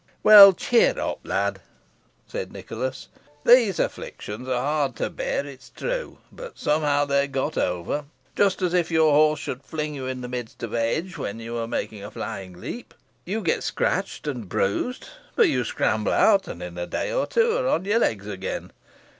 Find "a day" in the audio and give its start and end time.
16.79-17.13